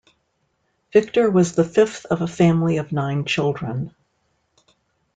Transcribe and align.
Victor 0.91 1.29
was 1.29 1.53
the 1.53 1.63
fifth 1.63 2.07
of 2.07 2.23
a 2.23 2.27
family 2.27 2.77
of 2.77 2.91
nine 2.91 3.23
children. 3.23 3.93